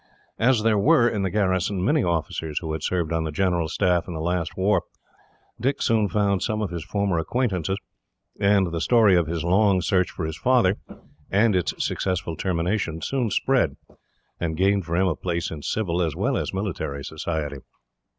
[0.39, 4.05] As there were, in the garrison, many officers who had served on the general staff
[4.07, 4.81] in the last war,
[5.59, 7.77] Dick soon found some of his former acquaintances,
[8.39, 10.77] and the story of his long search for his father,
[11.29, 13.75] and its successful termination, soon spread,
[14.39, 17.57] and gained for him a place in civil as well as military society.